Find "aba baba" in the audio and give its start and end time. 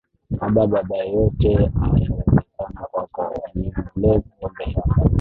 0.45-0.97